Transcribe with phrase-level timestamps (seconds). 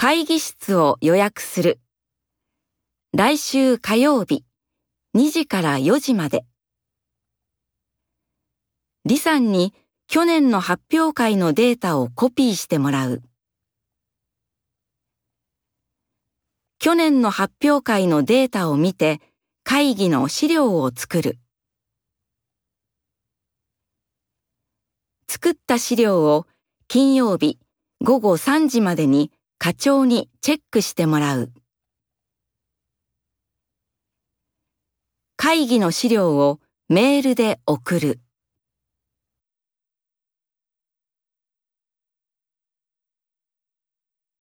[0.00, 1.80] 会議室を予約する。
[3.12, 4.44] 来週火曜日、
[5.16, 6.44] 2時から4時まで。
[9.04, 9.74] 李さんに
[10.06, 13.22] 去年の発表会のデータをコピーしてもらう。
[16.78, 19.20] 去年の発表会のデータを見て
[19.64, 21.40] 会議の資料を作る。
[25.28, 26.46] 作った資料を
[26.86, 27.58] 金曜日
[28.00, 31.52] 午後3時までに課長にチェックしてもらう。
[35.36, 38.20] 会議の資料をメールで送る。